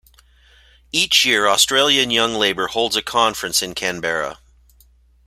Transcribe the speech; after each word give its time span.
Each 0.91 1.25
year 1.25 1.47
Australian 1.47 2.09
Young 2.09 2.33
Labor 2.33 2.65
holds 2.69 2.95
a 2.95 3.03
conference 3.03 3.61
in 3.61 3.75
Canberra. 3.75 4.39